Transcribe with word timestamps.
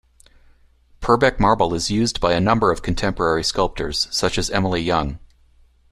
Purbeck 0.99 1.39
Marble 1.39 1.75
is 1.75 1.91
used 1.91 2.19
by 2.19 2.33
a 2.33 2.39
number 2.39 2.71
of 2.71 2.81
contemporary 2.81 3.43
sculptors, 3.43 4.07
such 4.09 4.39
as 4.39 4.49
Emily 4.49 4.81
Young. 4.81 5.19